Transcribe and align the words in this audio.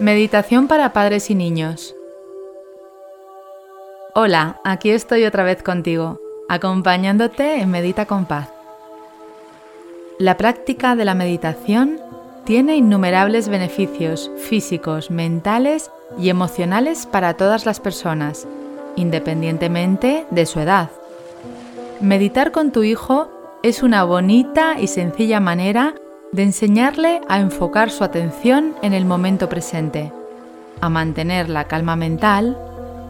Meditación 0.00 0.66
para 0.66 0.94
padres 0.94 1.28
y 1.28 1.34
niños. 1.34 1.94
Hola, 4.14 4.58
aquí 4.64 4.88
estoy 4.88 5.26
otra 5.26 5.44
vez 5.44 5.62
contigo, 5.62 6.18
acompañándote 6.48 7.60
en 7.60 7.70
Medita 7.70 8.06
con 8.06 8.24
Paz. 8.24 8.48
La 10.18 10.38
práctica 10.38 10.96
de 10.96 11.04
la 11.04 11.14
meditación 11.14 12.00
tiene 12.44 12.76
innumerables 12.76 13.50
beneficios 13.50 14.30
físicos, 14.38 15.10
mentales 15.10 15.90
y 16.18 16.30
emocionales 16.30 17.04
para 17.04 17.34
todas 17.34 17.66
las 17.66 17.78
personas, 17.78 18.48
independientemente 18.96 20.24
de 20.30 20.46
su 20.46 20.60
edad. 20.60 20.88
Meditar 22.00 22.52
con 22.52 22.72
tu 22.72 22.84
hijo 22.84 23.30
es 23.62 23.82
una 23.82 24.04
bonita 24.04 24.80
y 24.80 24.86
sencilla 24.86 25.40
manera 25.40 25.94
de 26.32 26.44
enseñarle 26.44 27.20
a 27.28 27.40
enfocar 27.40 27.90
su 27.90 28.04
atención 28.04 28.74
en 28.82 28.92
el 28.92 29.04
momento 29.04 29.48
presente, 29.48 30.12
a 30.80 30.88
mantener 30.88 31.48
la 31.48 31.64
calma 31.64 31.96
mental, 31.96 32.56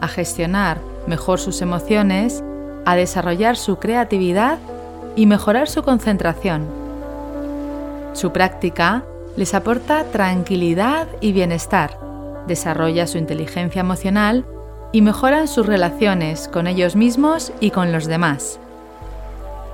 a 0.01 0.07
gestionar 0.07 0.79
mejor 1.05 1.39
sus 1.39 1.61
emociones, 1.61 2.43
a 2.85 2.95
desarrollar 2.95 3.57
su 3.57 3.77
creatividad 3.77 4.57
y 5.15 5.27
mejorar 5.27 5.69
su 5.69 5.83
concentración. 5.83 6.65
Su 8.13 8.31
práctica 8.31 9.03
les 9.37 9.53
aporta 9.53 10.03
tranquilidad 10.05 11.07
y 11.21 11.31
bienestar, 11.31 11.97
desarrolla 12.47 13.05
su 13.05 13.17
inteligencia 13.19 13.81
emocional 13.81 14.45
y 14.91 15.01
mejoran 15.01 15.47
sus 15.47 15.65
relaciones 15.65 16.47
con 16.47 16.65
ellos 16.67 16.95
mismos 16.95 17.53
y 17.59 17.69
con 17.69 17.91
los 17.91 18.07
demás. 18.07 18.59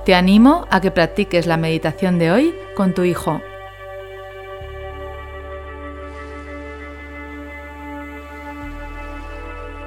Te 0.08 0.14
animo 0.14 0.66
a 0.70 0.80
que 0.80 0.90
practiques 0.90 1.46
la 1.46 1.58
meditación 1.58 2.18
de 2.18 2.32
hoy 2.32 2.54
con 2.74 2.94
tu 2.94 3.04
hijo. 3.04 3.42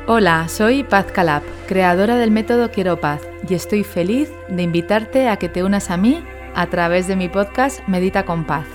Hola, 0.05 0.47
soy 0.47 0.83
Paz 0.83 1.07
Calab, 1.11 1.41
creadora 1.67 2.17
del 2.17 2.29
método 2.29 2.69
Quiero 2.69 3.01
Paz, 3.01 3.21
y 3.49 3.55
estoy 3.55 3.83
feliz 3.83 4.31
de 4.47 4.61
invitarte 4.61 5.27
a 5.27 5.37
que 5.37 5.49
te 5.49 5.63
unas 5.63 5.89
a 5.89 5.97
mí 5.97 6.23
a 6.53 6.67
través 6.67 7.07
de 7.07 7.15
mi 7.15 7.27
podcast 7.27 7.79
Medita 7.87 8.23
con 8.23 8.45
Paz. 8.45 8.67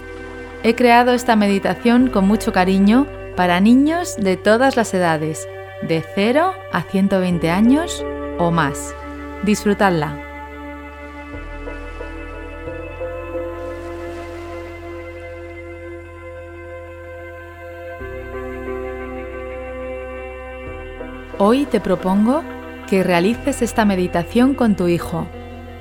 He 0.64 0.74
creado 0.74 1.12
esta 1.12 1.36
meditación 1.36 2.10
con 2.10 2.26
mucho 2.26 2.52
cariño 2.52 3.06
para 3.36 3.60
niños 3.60 4.16
de 4.16 4.36
todas 4.36 4.74
las 4.74 4.92
edades, 4.94 5.46
de 5.82 6.02
0 6.16 6.54
a 6.72 6.82
120 6.82 7.50
años 7.50 8.04
o 8.36 8.50
más. 8.50 8.92
Disfrutadla. 9.44 10.25
Hoy 21.38 21.66
te 21.66 21.80
propongo 21.80 22.42
que 22.88 23.02
realices 23.02 23.60
esta 23.60 23.84
meditación 23.84 24.54
con 24.54 24.74
tu 24.74 24.88
hijo 24.88 25.26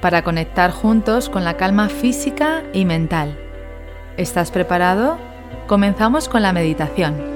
para 0.02 0.22
conectar 0.22 0.72
juntos 0.72 1.30
con 1.30 1.46
la 1.46 1.56
calma 1.56 1.88
física 1.88 2.64
y 2.74 2.84
mental. 2.84 3.40
¿Estás 4.18 4.52
preparado? 4.52 5.18
Comenzamos 5.66 6.28
con 6.28 6.42
la 6.42 6.52
meditación. 6.52 7.35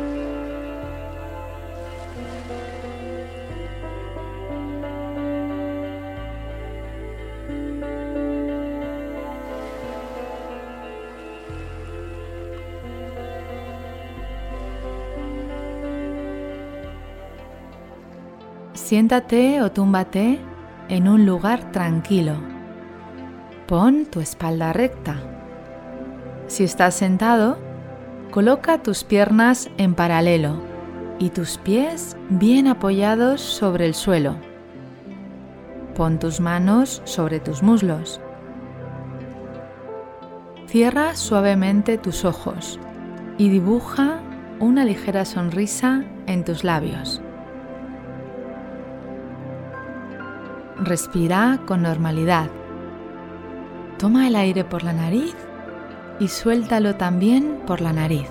Siéntate 18.90 19.62
o 19.62 19.72
túmbate 19.72 20.40
en 20.90 21.08
un 21.08 21.28
lugar 21.28 21.72
tranquilo. 21.72 22.34
Pon 23.68 24.08
tu 24.08 24.20
espalda 24.20 24.74
recta. 24.74 25.22
Si 26.48 26.64
estás 26.64 26.96
sentado, 26.96 27.60
coloca 28.32 28.82
tus 28.82 29.04
piernas 29.04 29.70
en 29.78 29.94
paralelo 29.94 30.64
y 31.20 31.30
tus 31.30 31.60
pies 31.60 32.18
bien 32.30 32.66
apoyados 32.66 33.42
sobre 33.42 33.86
el 33.86 33.94
suelo. 33.94 34.38
Pon 35.94 36.18
tus 36.18 36.40
manos 36.40 37.04
sobre 37.06 37.40
tus 37.40 37.62
muslos. 37.62 38.20
Cierra 40.66 41.16
suavemente 41.16 42.00
tus 42.00 42.26
ojos 42.26 42.80
y 43.38 43.50
dibuja 43.50 44.20
una 44.60 44.84
ligera 44.84 45.26
sonrisa 45.26 46.06
en 46.26 46.44
tus 46.44 46.64
labios. 46.64 47.22
Respira 50.84 51.60
con 51.66 51.82
normalidad. 51.82 52.50
Toma 53.98 54.30
el 54.30 54.36
aire 54.38 54.64
por 54.64 54.84
la 54.84 54.94
nariz 54.94 55.36
y 56.22 56.30
suéltalo 56.30 56.96
también 56.96 57.60
por 57.68 57.82
la 57.82 57.92
nariz. 57.92 58.30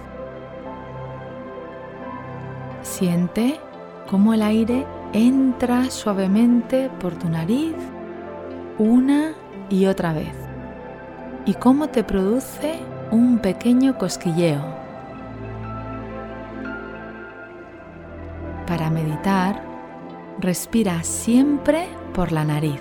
Siente 2.81 3.61
cómo 4.09 4.33
el 4.33 4.41
aire 4.41 4.87
entra 5.13 5.91
suavemente 5.91 6.89
por 7.01 7.15
tu 7.17 7.29
nariz 7.29 7.75
una 8.79 9.35
y 9.69 9.85
otra 9.85 10.15
vez 10.15 10.35
y 11.45 11.53
cómo 11.53 11.89
te 11.89 12.03
produce 12.03 12.81
un 13.11 13.41
pequeño 13.41 13.99
cosquilleo. 13.99 14.65
Para 18.67 18.89
meditar, 18.89 19.63
respira 20.41 21.03
siempre 21.03 21.89
por 22.19 22.33
la 22.33 22.45
nariz. 22.45 22.81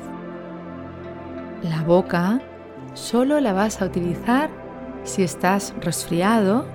La 1.61 1.83
boca 1.83 2.41
solo 2.95 3.39
la 3.39 3.53
vas 3.53 3.83
a 3.83 3.85
utilizar 3.85 4.49
si 5.03 5.21
estás 5.21 5.75
resfriado 5.79 6.65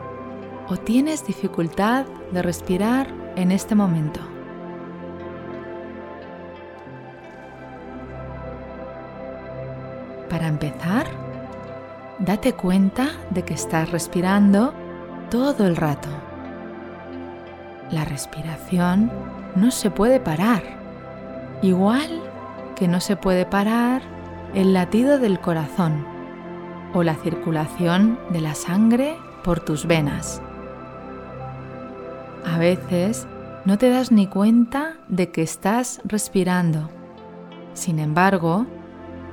o 0.68 0.76
tienes 0.76 1.26
dificultad 1.26 2.06
de 2.30 2.40
respirar 2.40 3.08
en 3.34 3.50
este 3.50 3.74
momento. 3.74 4.20
Para 10.30 10.46
empezar, 10.46 11.06
date 12.20 12.52
cuenta 12.52 13.08
de 13.30 13.42
que 13.42 13.54
estás 13.54 13.90
respirando 13.90 14.72
todo 15.32 15.66
el 15.66 15.74
rato. 15.74 16.10
La 17.90 18.04
respiración 18.04 19.10
no 19.56 19.72
se 19.72 19.90
puede 19.90 20.20
parar, 20.20 20.62
igual 21.60 22.31
que 22.74 22.88
no 22.88 23.00
se 23.00 23.16
puede 23.16 23.46
parar 23.46 24.02
el 24.54 24.72
latido 24.72 25.18
del 25.18 25.40
corazón 25.40 26.04
o 26.94 27.02
la 27.02 27.14
circulación 27.14 28.18
de 28.30 28.40
la 28.40 28.54
sangre 28.54 29.16
por 29.42 29.60
tus 29.60 29.86
venas. 29.86 30.42
A 32.44 32.58
veces 32.58 33.26
no 33.64 33.78
te 33.78 33.88
das 33.88 34.10
ni 34.10 34.26
cuenta 34.26 34.94
de 35.08 35.30
que 35.30 35.42
estás 35.42 36.00
respirando. 36.04 36.90
Sin 37.74 37.98
embargo, 37.98 38.66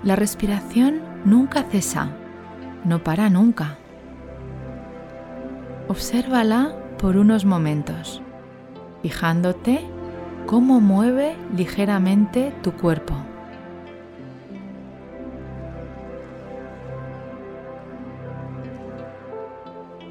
la 0.04 0.16
respiración 0.16 1.02
nunca 1.26 1.64
cesa, 1.64 2.12
no 2.86 3.04
para 3.04 3.30
nunca. 3.30 3.78
Obsérvala 5.88 6.76
por 6.98 7.18
unos 7.18 7.46
momentos, 7.46 8.22
fijándote 9.02 9.82
cómo 10.46 10.80
mueve 10.80 11.36
ligeramente 11.56 12.54
tu 12.62 12.74
cuerpo. 12.74 13.16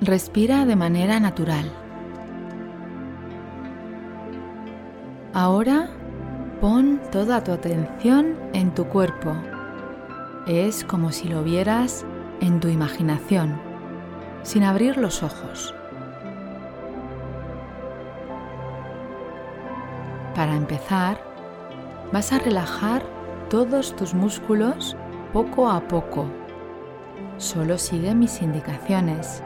Respira 0.00 0.64
de 0.64 0.76
manera 0.76 1.18
natural. 1.18 1.72
Ahora 5.34 5.88
pon 6.60 7.00
toda 7.10 7.42
tu 7.42 7.50
atención 7.50 8.36
en 8.52 8.72
tu 8.72 8.84
cuerpo. 8.84 9.34
Es 10.46 10.84
como 10.84 11.10
si 11.10 11.26
lo 11.28 11.42
vieras 11.42 12.06
en 12.40 12.60
tu 12.60 12.68
imaginación, 12.68 13.60
sin 14.42 14.62
abrir 14.62 14.96
los 14.98 15.24
ojos. 15.24 15.74
Para 20.36 20.54
empezar, 20.54 21.20
vas 22.12 22.32
a 22.32 22.38
relajar 22.38 23.02
todos 23.50 23.96
tus 23.96 24.14
músculos 24.14 24.96
poco 25.32 25.68
a 25.68 25.80
poco. 25.88 26.26
Solo 27.38 27.78
sigue 27.78 28.14
mis 28.14 28.40
indicaciones. 28.42 29.42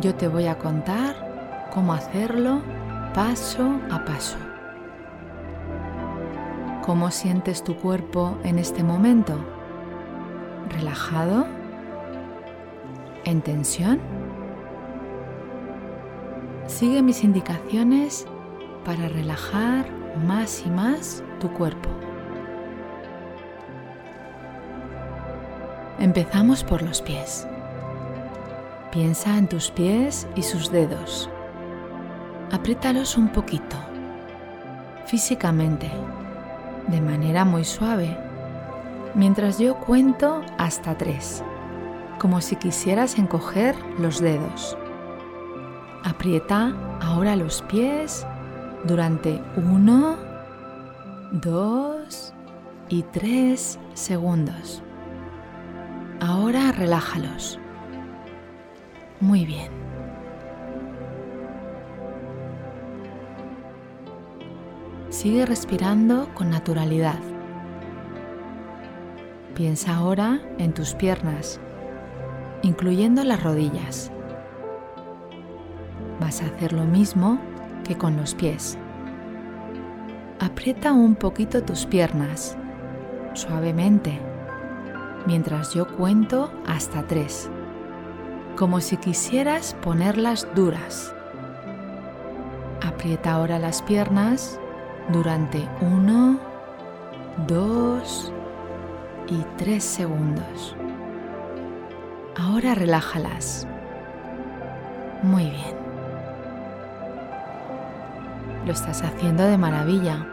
Yo 0.00 0.14
te 0.14 0.28
voy 0.28 0.46
a 0.46 0.56
contar 0.56 1.68
cómo 1.74 1.92
hacerlo 1.92 2.62
paso 3.12 3.78
a 3.90 4.02
paso. 4.06 4.38
¿Cómo 6.82 7.10
sientes 7.10 7.62
tu 7.62 7.76
cuerpo 7.76 8.38
en 8.42 8.58
este 8.58 8.82
momento? 8.82 9.34
¿Relajado? 10.70 11.46
¿En 13.24 13.42
tensión? 13.42 14.00
Sigue 16.66 17.02
mis 17.02 17.22
indicaciones 17.22 18.26
para 18.86 19.06
relajar 19.08 19.84
más 20.26 20.64
y 20.64 20.70
más 20.70 21.22
tu 21.40 21.52
cuerpo. 21.52 21.90
Empezamos 25.98 26.64
por 26.64 26.80
los 26.80 27.02
pies. 27.02 27.46
Piensa 28.92 29.38
en 29.38 29.46
tus 29.46 29.70
pies 29.70 30.26
y 30.34 30.42
sus 30.42 30.72
dedos. 30.72 31.30
Apriétalos 32.50 33.16
un 33.16 33.28
poquito, 33.28 33.76
físicamente, 35.06 35.88
de 36.88 37.00
manera 37.00 37.44
muy 37.44 37.64
suave, 37.64 38.18
mientras 39.14 39.60
yo 39.60 39.76
cuento 39.76 40.42
hasta 40.58 40.98
tres, 40.98 41.44
como 42.18 42.40
si 42.40 42.56
quisieras 42.56 43.16
encoger 43.16 43.76
los 44.00 44.20
dedos. 44.20 44.76
Aprieta 46.02 46.74
ahora 47.00 47.36
los 47.36 47.62
pies 47.62 48.26
durante 48.82 49.40
uno, 49.56 50.16
dos 51.30 52.34
y 52.88 53.04
tres 53.04 53.78
segundos. 53.94 54.82
Ahora 56.20 56.72
relájalos. 56.72 57.59
Muy 59.20 59.44
bien. 59.44 59.70
Sigue 65.10 65.44
respirando 65.44 66.28
con 66.34 66.50
naturalidad. 66.50 67.18
Piensa 69.54 69.94
ahora 69.96 70.40
en 70.58 70.72
tus 70.72 70.94
piernas, 70.94 71.60
incluyendo 72.62 73.22
las 73.24 73.42
rodillas. 73.42 74.10
Vas 76.20 76.40
a 76.42 76.46
hacer 76.46 76.72
lo 76.72 76.84
mismo 76.84 77.38
que 77.84 77.98
con 77.98 78.16
los 78.16 78.34
pies. 78.34 78.78
Aprieta 80.38 80.92
un 80.92 81.14
poquito 81.14 81.62
tus 81.62 81.84
piernas, 81.84 82.56
suavemente 83.34 84.18
mientras 85.26 85.74
yo 85.74 85.86
cuento 85.96 86.52
hasta 86.66 87.06
tres, 87.06 87.50
como 88.60 88.82
si 88.82 88.98
quisieras 88.98 89.74
ponerlas 89.80 90.46
duras. 90.54 91.14
Aprieta 92.86 93.32
ahora 93.32 93.58
las 93.58 93.80
piernas 93.80 94.60
durante 95.08 95.66
uno, 95.80 96.38
dos 97.46 98.30
y 99.28 99.46
tres 99.56 99.82
segundos. 99.82 100.76
Ahora 102.36 102.74
relájalas. 102.74 103.66
Muy 105.22 105.44
bien. 105.44 105.76
Lo 108.66 108.72
estás 108.72 109.00
haciendo 109.02 109.44
de 109.44 109.56
maravilla. 109.56 110.26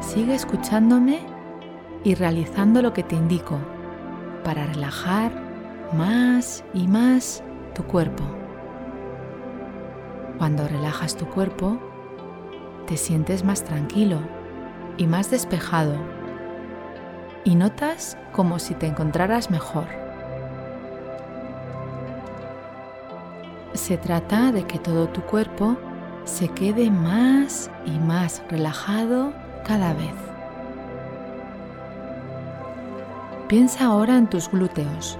Sigue 0.00 0.34
escuchándome 0.34 1.20
y 2.02 2.14
realizando 2.14 2.80
lo 2.80 2.94
que 2.94 3.02
te 3.02 3.14
indico 3.14 3.58
para 4.42 4.64
relajar 4.64 5.51
más 5.92 6.64
y 6.74 6.86
más 6.88 7.42
tu 7.74 7.84
cuerpo. 7.84 8.24
Cuando 10.38 10.66
relajas 10.66 11.16
tu 11.16 11.26
cuerpo, 11.26 11.78
te 12.86 12.96
sientes 12.96 13.44
más 13.44 13.64
tranquilo 13.64 14.18
y 14.96 15.06
más 15.06 15.30
despejado 15.30 15.94
y 17.44 17.54
notas 17.54 18.16
como 18.32 18.58
si 18.58 18.74
te 18.74 18.86
encontraras 18.86 19.50
mejor. 19.50 19.86
Se 23.74 23.96
trata 23.96 24.52
de 24.52 24.64
que 24.64 24.78
todo 24.78 25.08
tu 25.08 25.22
cuerpo 25.22 25.76
se 26.24 26.48
quede 26.48 26.90
más 26.90 27.70
y 27.84 27.98
más 27.98 28.42
relajado 28.48 29.32
cada 29.66 29.92
vez. 29.94 30.14
Piensa 33.48 33.86
ahora 33.86 34.16
en 34.16 34.28
tus 34.28 34.50
glúteos 34.50 35.18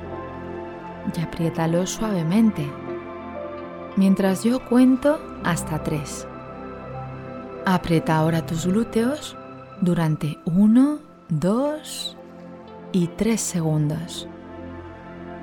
y 1.17 1.21
apriétalos 1.21 1.91
suavemente 1.91 2.71
mientras 3.97 4.45
yo 4.45 4.65
cuento 4.65 5.21
hasta 5.45 5.83
tres. 5.83 6.27
Aprieta 7.65 8.17
ahora 8.17 8.45
tus 8.45 8.67
glúteos 8.67 9.37
durante 9.81 10.39
uno, 10.45 10.99
dos 11.29 12.17
y 12.93 13.09
tres 13.09 13.41
segundos. 13.41 14.29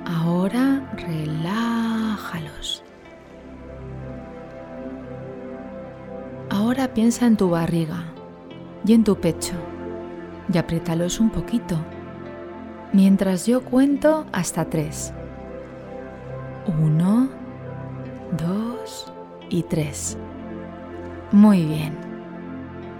Ahora 0.04 0.92
relájalos. 0.96 2.82
Ahora 6.50 6.92
piensa 6.92 7.26
en 7.26 7.36
tu 7.36 7.50
barriga 7.50 8.04
y 8.84 8.92
en 8.92 9.04
tu 9.04 9.16
pecho 9.16 9.54
y 10.52 10.58
apriétalos 10.58 11.20
un 11.20 11.30
poquito 11.30 11.76
mientras 12.92 13.46
yo 13.46 13.62
cuento 13.62 14.26
hasta 14.32 14.68
tres. 14.68 15.12
Uno, 16.78 17.28
dos 18.38 19.12
y 19.48 19.62
tres. 19.64 20.16
Muy 21.32 21.64
bien. 21.64 21.96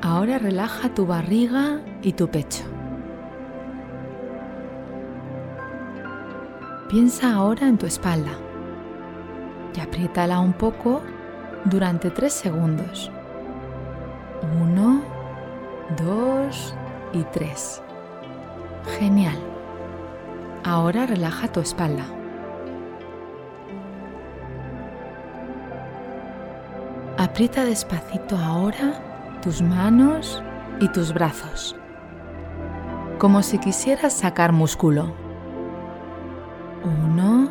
Ahora 0.03 0.39
relaja 0.39 0.93
tu 0.93 1.07
barriga 1.07 1.81
y 2.03 2.13
tu 2.13 2.29
pecho. 2.29 2.65
Piensa 6.89 7.35
ahora 7.35 7.69
en 7.69 7.79
tu 7.79 7.87
espalda 7.87 8.33
y 9.77 9.81
apriétala 9.81 10.41
un 10.41 10.53
poco 10.53 11.03
durante 11.65 12.11
tres 12.11 12.33
segundos. 12.33 13.13
Uno, 14.61 15.03
dos 16.03 16.75
y 17.13 17.23
tres. 17.33 17.81
Genial. 18.99 19.39
Ahora 20.65 21.07
relaja 21.07 21.53
tu 21.53 21.61
espalda. 21.61 22.20
Aprieta 27.21 27.67
despacito 27.67 28.35
ahora 28.35 29.39
tus 29.43 29.61
manos 29.61 30.43
y 30.81 30.89
tus 30.89 31.13
brazos, 31.13 31.77
como 33.19 33.43
si 33.43 33.59
quisieras 33.59 34.15
sacar 34.15 34.53
músculo. 34.53 35.13
Uno, 36.83 37.51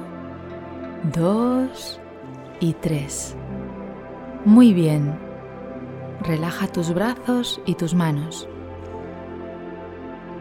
dos 1.14 2.02
y 2.60 2.74
tres. 2.74 3.36
Muy 4.44 4.74
bien. 4.74 5.20
Relaja 6.22 6.66
tus 6.66 6.92
brazos 6.92 7.62
y 7.68 7.76
tus 7.76 7.94
manos. 7.94 8.50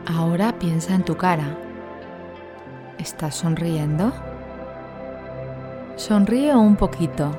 Ahora 0.06 0.58
piensa 0.58 0.94
en 0.94 1.04
tu 1.04 1.18
cara 1.18 1.54
¿Estás 2.96 3.34
sonriendo? 3.34 4.10
Sonríe 5.96 6.56
un 6.56 6.76
poquito 6.76 7.30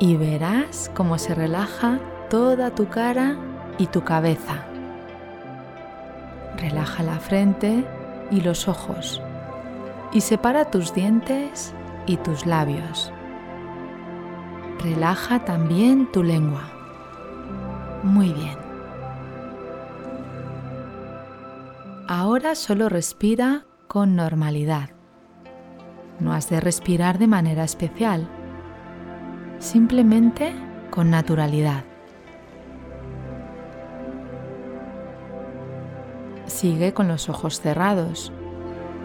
y 0.00 0.16
verás 0.16 0.90
cómo 0.94 1.18
se 1.18 1.34
relaja 1.34 2.00
toda 2.30 2.74
tu 2.74 2.88
cara 2.88 3.36
y 3.78 3.86
tu 3.86 4.02
cabeza. 4.02 4.64
Relaja 6.56 7.02
la 7.02 7.20
frente 7.20 7.84
y 8.30 8.40
los 8.40 8.66
ojos 8.66 9.22
y 10.12 10.22
separa 10.22 10.70
tus 10.70 10.94
dientes 10.94 11.74
y 12.06 12.16
tus 12.16 12.46
labios. 12.46 13.12
Relaja 14.82 15.44
también 15.44 16.10
tu 16.10 16.22
lengua. 16.22 16.62
Muy 18.02 18.32
bien. 18.32 18.58
Ahora 22.08 22.54
solo 22.54 22.88
respira 22.88 23.66
con 23.86 24.16
normalidad. 24.16 24.90
No 26.18 26.32
has 26.32 26.48
de 26.48 26.60
respirar 26.60 27.18
de 27.18 27.26
manera 27.26 27.64
especial, 27.64 28.28
simplemente 29.60 30.52
con 30.90 31.10
naturalidad. 31.10 31.84
Sigue 36.46 36.92
con 36.92 37.06
los 37.06 37.28
ojos 37.28 37.60
cerrados. 37.60 38.32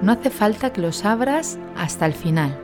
No 0.01 0.13
hace 0.13 0.29
falta 0.29 0.73
que 0.73 0.81
los 0.81 1.05
abras 1.05 1.59
hasta 1.77 2.05
el 2.07 2.13
final. 2.13 2.57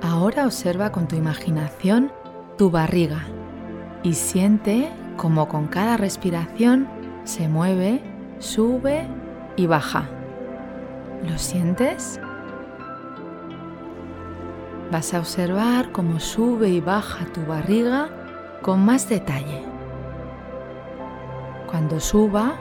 Ahora 0.00 0.46
observa 0.46 0.92
con 0.92 1.08
tu 1.08 1.16
imaginación 1.16 2.12
tu 2.56 2.70
barriga 2.70 3.26
y 4.02 4.14
siente 4.14 4.88
como 5.16 5.48
con 5.48 5.66
cada 5.66 5.96
respiración 5.96 6.88
se 7.24 7.48
mueve, 7.48 8.00
sube 8.38 9.06
y 9.56 9.66
baja. 9.66 10.08
¿Lo 11.28 11.38
sientes? 11.38 12.20
Vas 14.90 15.14
a 15.14 15.18
observar 15.18 15.92
cómo 15.92 16.20
sube 16.20 16.68
y 16.68 16.80
baja 16.80 17.26
tu 17.32 17.44
barriga 17.44 18.08
con 18.62 18.84
más 18.84 19.08
detalle. 19.08 19.64
Cuando 21.70 22.00
suba, 22.00 22.54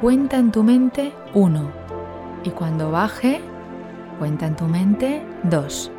cuenta 0.00 0.36
en 0.36 0.52
tu 0.52 0.62
mente 0.62 1.12
uno 1.34 1.70
y 2.44 2.50
cuando 2.50 2.90
baje, 2.90 3.40
Cuenta 4.22 4.46
en 4.46 4.54
tu 4.54 4.66
mente 4.66 5.26
2. 5.42 5.90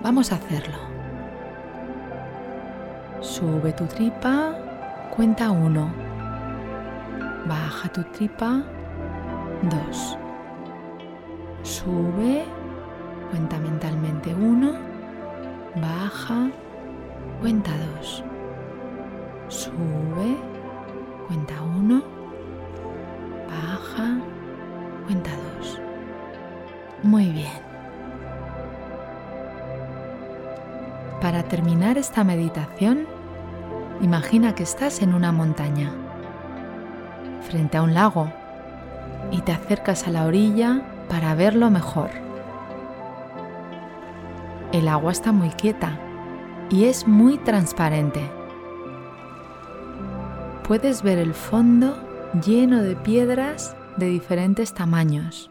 Vamos 0.00 0.30
a 0.30 0.36
hacerlo. 0.36 0.76
Sube 3.20 3.72
tu 3.72 3.84
tripa, 3.86 4.54
cuenta 5.16 5.50
1. 5.50 5.92
Baja 7.48 7.88
tu 7.88 8.04
tripa 8.04 8.62
2. 9.62 10.18
Sube, 11.62 12.44
cuenta 13.30 13.58
mentalmente 13.58 14.32
1. 14.32 14.87
Baja, 15.76 16.50
cuenta 17.40 17.70
2. 18.00 18.24
Sube, 19.48 20.36
cuenta 21.26 21.54
1. 21.62 22.02
Baja, 23.46 24.18
cuenta 25.06 25.30
2. 25.58 25.80
Muy 27.02 27.28
bien. 27.28 27.68
Para 31.20 31.42
terminar 31.42 31.98
esta 31.98 32.24
meditación, 32.24 33.06
imagina 34.00 34.54
que 34.54 34.62
estás 34.62 35.02
en 35.02 35.14
una 35.14 35.32
montaña, 35.32 35.92
frente 37.42 37.76
a 37.76 37.82
un 37.82 37.92
lago, 37.92 38.32
y 39.30 39.42
te 39.42 39.52
acercas 39.52 40.06
a 40.06 40.10
la 40.10 40.24
orilla 40.24 40.82
para 41.08 41.34
verlo 41.34 41.70
mejor. 41.70 42.27
El 44.72 44.88
agua 44.88 45.12
está 45.12 45.32
muy 45.32 45.50
quieta 45.50 45.98
y 46.70 46.84
es 46.84 47.06
muy 47.06 47.38
transparente. 47.38 48.20
Puedes 50.66 51.02
ver 51.02 51.18
el 51.18 51.34
fondo 51.34 51.96
lleno 52.44 52.82
de 52.82 52.94
piedras 52.96 53.76
de 53.96 54.06
diferentes 54.06 54.74
tamaños. 54.74 55.50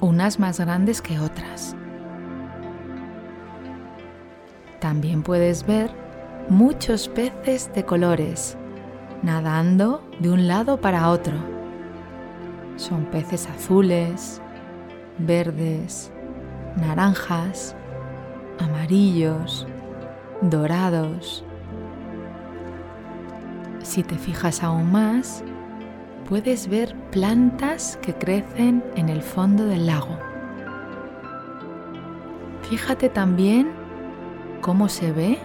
unas 0.00 0.38
más 0.38 0.58
grandes 0.58 1.02
que 1.02 1.18
otras. 1.18 1.76
También 4.80 5.22
puedes 5.22 5.66
ver 5.66 5.90
muchos 6.48 7.08
peces 7.08 7.70
de 7.74 7.84
colores 7.84 8.56
nadando 9.22 10.02
de 10.18 10.30
un 10.30 10.48
lado 10.48 10.80
para 10.80 11.10
otro. 11.10 11.34
Son 12.76 13.04
peces 13.06 13.46
azules, 13.46 14.40
verdes, 15.26 16.10
naranjas, 16.76 17.74
amarillos, 18.58 19.66
dorados. 20.40 21.44
Si 23.82 24.02
te 24.02 24.16
fijas 24.16 24.62
aún 24.62 24.90
más, 24.92 25.42
puedes 26.28 26.68
ver 26.68 26.94
plantas 27.10 27.98
que 28.02 28.14
crecen 28.14 28.84
en 28.96 29.08
el 29.08 29.22
fondo 29.22 29.64
del 29.64 29.86
lago. 29.86 30.18
Fíjate 32.68 33.08
también 33.08 33.72
cómo 34.60 34.88
se 34.88 35.12
ve 35.12 35.38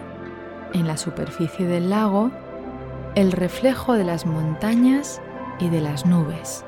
en 0.72 0.86
la 0.86 0.96
superficie 0.96 1.66
del 1.66 1.90
lago 1.90 2.30
el 3.16 3.32
reflejo 3.32 3.94
de 3.94 4.04
las 4.04 4.26
montañas 4.26 5.20
y 5.58 5.70
de 5.70 5.80
las 5.80 6.06
nubes. 6.06 6.64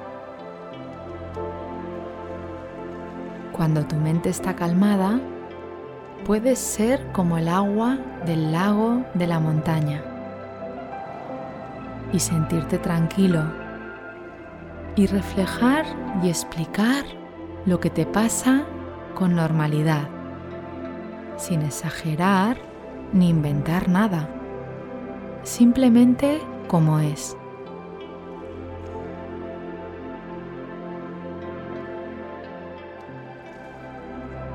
Cuando 3.59 3.85
tu 3.85 3.97
mente 3.97 4.29
está 4.29 4.55
calmada, 4.55 5.19
puedes 6.25 6.61
ser 6.61 7.11
como 7.11 7.39
el 7.39 7.49
agua 7.49 7.99
del 8.25 8.53
lago 8.53 9.03
de 9.15 9.27
la 9.27 9.41
montaña 9.41 10.01
y 12.13 12.21
sentirte 12.21 12.79
tranquilo 12.79 13.43
y 14.95 15.07
reflejar 15.07 15.87
y 16.23 16.29
explicar 16.29 17.05
lo 17.67 17.81
que 17.81 17.91
te 17.91 18.07
pasa 18.07 18.63
con 19.17 19.35
normalidad, 19.35 20.09
sin 21.37 21.63
exagerar 21.63 22.59
ni 23.13 23.29
inventar 23.29 23.89
nada, 23.89 24.29
simplemente 25.43 26.41
como 26.69 27.01
es. 27.01 27.37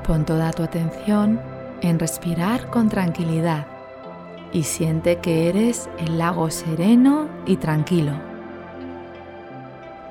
Pon 0.06 0.26
toda 0.26 0.52
tu 0.52 0.62
atención 0.62 1.40
en 1.80 1.98
respirar 1.98 2.68
con 2.68 2.90
tranquilidad 2.90 3.66
y 4.52 4.64
siente 4.64 5.16
que 5.16 5.48
eres 5.48 5.88
el 5.98 6.18
lago 6.18 6.50
sereno 6.50 7.28
y 7.46 7.56
tranquilo. 7.56 8.12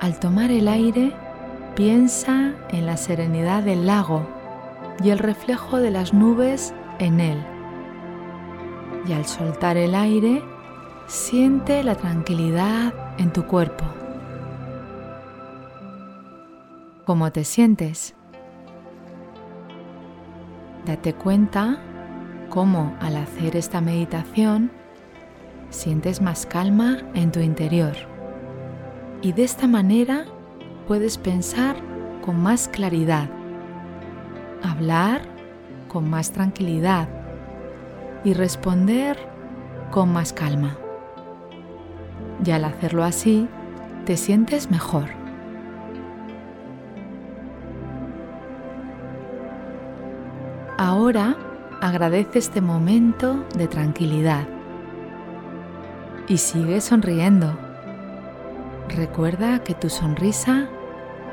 Al 0.00 0.18
tomar 0.18 0.50
el 0.50 0.66
aire, 0.66 1.12
piensa 1.76 2.54
en 2.70 2.86
la 2.86 2.96
serenidad 2.96 3.62
del 3.62 3.86
lago 3.86 4.26
y 5.02 5.10
el 5.10 5.18
reflejo 5.18 5.78
de 5.78 5.92
las 5.92 6.12
nubes 6.12 6.74
en 6.98 7.20
él. 7.20 7.42
Y 9.06 9.12
al 9.12 9.24
soltar 9.24 9.76
el 9.76 9.94
aire, 9.94 10.42
siente 11.06 11.84
la 11.84 11.94
tranquilidad 11.94 12.92
en 13.18 13.32
tu 13.32 13.46
cuerpo. 13.46 13.84
¿Cómo 17.04 17.30
te 17.30 17.44
sientes? 17.44 18.14
Date 20.86 21.14
cuenta 21.14 21.78
cómo 22.50 22.94
al 23.00 23.16
hacer 23.16 23.56
esta 23.56 23.80
meditación 23.80 24.70
sientes 25.70 26.20
más 26.20 26.46
calma 26.46 26.98
en 27.14 27.32
tu 27.32 27.40
interior 27.40 27.94
y 29.24 29.32
de 29.32 29.42
esta 29.42 29.66
manera 29.66 30.26
puedes 30.86 31.16
pensar 31.16 31.76
con 32.22 32.42
más 32.42 32.68
claridad, 32.68 33.30
hablar 34.62 35.22
con 35.88 36.10
más 36.10 36.30
tranquilidad 36.30 37.08
y 38.22 38.34
responder 38.34 39.16
con 39.90 40.12
más 40.12 40.34
calma. 40.34 40.76
Y 42.44 42.50
al 42.50 42.66
hacerlo 42.66 43.02
así, 43.02 43.48
te 44.04 44.18
sientes 44.18 44.70
mejor. 44.70 45.23
Ahora 51.04 51.36
agradece 51.82 52.38
este 52.38 52.62
momento 52.62 53.44
de 53.58 53.68
tranquilidad 53.68 54.46
y 56.28 56.38
sigue 56.38 56.80
sonriendo. 56.80 57.58
Recuerda 58.88 59.58
que 59.58 59.74
tu 59.74 59.90
sonrisa 59.90 60.66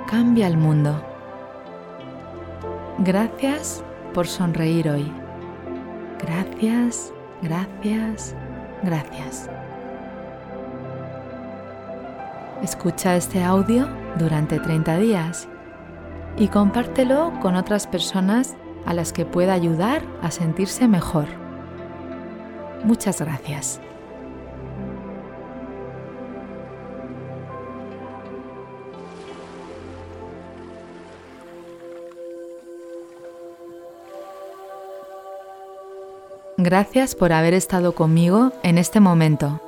cambia 0.10 0.48
el 0.48 0.58
mundo. 0.58 1.02
Gracias 2.98 3.82
por 4.14 4.28
sonreír 4.28 4.90
hoy. 4.90 5.10
Gracias, 6.20 7.14
gracias, 7.42 8.36
gracias. 8.84 9.50
Escucha 12.62 13.16
este 13.16 13.42
audio 13.42 13.88
durante 14.20 14.60
30 14.60 14.98
días 14.98 15.48
y 16.36 16.50
compártelo 16.50 17.32
con 17.42 17.56
otras 17.56 17.88
personas 17.88 18.58
a 18.86 18.94
las 18.94 19.14
que 19.14 19.26
pueda 19.26 19.54
ayudar 19.54 20.04
a 20.22 20.32
sentirse 20.32 20.88
mejor. 20.88 21.28
Muchas 22.84 23.22
gracias. 23.22 23.80
Gracias 36.58 37.16
por 37.16 37.34
haber 37.34 37.56
estado 37.56 37.94
conmigo 37.94 38.52
en 38.62 38.78
este 38.78 39.00
momento, 39.00 39.60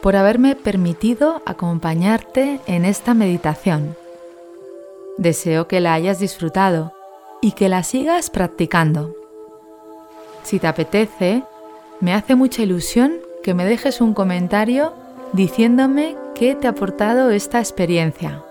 por 0.00 0.16
haberme 0.16 0.56
permitido 0.56 1.42
acompañarte 1.44 2.60
en 2.66 2.86
esta 2.86 3.12
meditación. 3.12 3.94
Deseo 5.18 5.68
que 5.68 5.80
la 5.80 5.92
hayas 5.92 6.18
disfrutado 6.18 6.94
y 7.40 7.52
que 7.52 7.68
la 7.68 7.82
sigas 7.82 8.30
practicando. 8.30 9.14
Si 10.42 10.58
te 10.58 10.66
apetece, 10.66 11.42
me 12.00 12.14
hace 12.14 12.34
mucha 12.34 12.62
ilusión 12.62 13.14
que 13.42 13.54
me 13.54 13.64
dejes 13.64 14.00
un 14.00 14.14
comentario 14.14 14.92
diciéndome 15.32 16.16
qué 16.34 16.54
te 16.54 16.66
ha 16.66 16.70
aportado 16.70 17.30
esta 17.30 17.58
experiencia. 17.58 18.42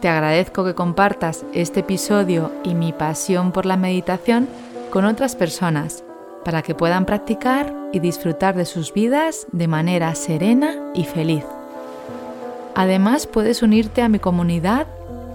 Te 0.00 0.08
agradezco 0.08 0.64
que 0.64 0.74
compartas 0.74 1.44
este 1.52 1.80
episodio 1.80 2.52
y 2.62 2.74
mi 2.74 2.92
pasión 2.92 3.52
por 3.52 3.66
la 3.66 3.76
meditación 3.76 4.48
con 4.90 5.04
otras 5.04 5.34
personas 5.34 6.04
para 6.44 6.62
que 6.62 6.74
puedan 6.74 7.06
practicar 7.06 7.74
y 7.92 7.98
disfrutar 7.98 8.54
de 8.54 8.66
sus 8.66 8.92
vidas 8.92 9.46
de 9.52 9.66
manera 9.66 10.14
serena 10.14 10.74
y 10.94 11.04
feliz. 11.04 11.44
Además 12.74 13.26
puedes 13.26 13.62
unirte 13.62 14.02
a 14.02 14.08
mi 14.08 14.18
comunidad 14.18 14.86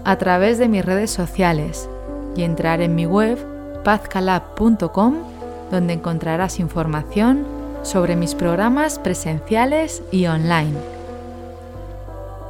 a 0.04 0.16
través 0.16 0.58
de 0.58 0.68
mis 0.68 0.84
redes 0.84 1.10
sociales 1.10 1.88
y 2.36 2.42
entrar 2.42 2.80
en 2.80 2.94
mi 2.94 3.06
web 3.06 3.38
pazcalab.com 3.84 5.14
donde 5.70 5.94
encontrarás 5.94 6.60
información 6.60 7.46
sobre 7.82 8.14
mis 8.14 8.34
programas 8.34 8.98
presenciales 8.98 10.02
y 10.12 10.26
online. 10.26 10.78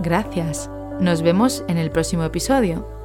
Gracias 0.00 0.68
Nos 1.00 1.22
vemos 1.22 1.64
en 1.68 1.78
el 1.78 1.90
próximo 1.90 2.24
episodio. 2.24 3.01